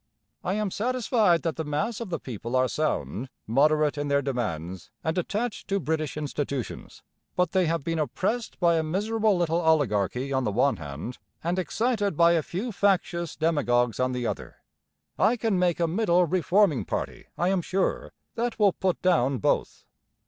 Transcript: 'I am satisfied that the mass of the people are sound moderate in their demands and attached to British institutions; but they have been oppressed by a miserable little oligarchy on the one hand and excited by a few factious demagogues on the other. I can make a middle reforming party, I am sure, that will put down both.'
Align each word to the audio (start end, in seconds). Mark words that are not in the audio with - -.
'I 0.43 0.53
am 0.55 0.71
satisfied 0.71 1.43
that 1.43 1.57
the 1.57 1.63
mass 1.63 1.99
of 2.01 2.09
the 2.09 2.19
people 2.19 2.55
are 2.55 2.67
sound 2.67 3.29
moderate 3.45 3.99
in 3.99 4.07
their 4.07 4.23
demands 4.23 4.89
and 5.03 5.15
attached 5.15 5.67
to 5.67 5.79
British 5.79 6.17
institutions; 6.17 7.03
but 7.35 7.51
they 7.51 7.67
have 7.67 7.83
been 7.83 7.99
oppressed 7.99 8.59
by 8.59 8.77
a 8.77 8.81
miserable 8.81 9.37
little 9.37 9.61
oligarchy 9.61 10.33
on 10.33 10.43
the 10.43 10.51
one 10.51 10.77
hand 10.77 11.19
and 11.43 11.59
excited 11.59 12.17
by 12.17 12.31
a 12.31 12.41
few 12.41 12.71
factious 12.71 13.35
demagogues 13.35 13.99
on 13.99 14.11
the 14.11 14.25
other. 14.25 14.55
I 15.19 15.37
can 15.37 15.59
make 15.59 15.79
a 15.79 15.85
middle 15.85 16.25
reforming 16.25 16.83
party, 16.83 17.27
I 17.37 17.49
am 17.49 17.61
sure, 17.61 18.11
that 18.33 18.57
will 18.57 18.73
put 18.73 19.03
down 19.03 19.37
both.' 19.37 19.85